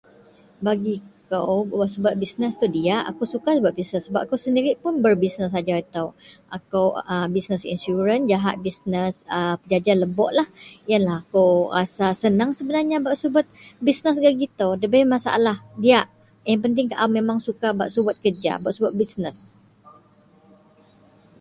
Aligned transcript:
bagi 0.65 0.95
kou, 1.29 1.59
bak 1.79 1.89
subet 1.93 2.15
bisness 2.23 2.55
itou 2.55 2.71
diak, 2.77 3.03
akou 3.09 3.25
suka 3.33 3.49
subet 3.55 3.73
bisness, 3.79 4.03
sebab 4.07 4.21
akou 4.21 4.37
sendirik 4.43 4.75
pun 4.83 4.93
berbisness 5.05 5.53
ajau 5.59 5.77
itou, 5.85 6.07
akou 6.57 6.87
a 7.13 7.15
bisness 7.35 7.63
insuran 7.73 8.21
jahak 8.31 8.55
bisness 8.65 9.15
a 9.37 9.39
pejaja 9.61 9.93
leboklah, 10.01 10.49
ienlah 10.91 11.17
akou 11.23 11.51
rasa 11.77 12.07
senang 12.23 12.51
sebenarnya 12.57 12.97
bak 13.05 13.15
subet 13.21 13.45
bisness 13.87 14.17
gak 14.23 14.35
gitou, 14.41 14.71
debei 14.81 15.05
masalah 15.13 15.57
diak 15.83 16.07
yang 16.49 16.61
penting 16.65 16.87
akou 16.91 17.09
memang 17.17 17.37
suka 17.47 17.67
bak 17.79 17.89
subet 17.95 18.17
kerja 18.25 18.51
bak 18.63 18.73
subet 18.75 18.93
bisness 19.01 19.39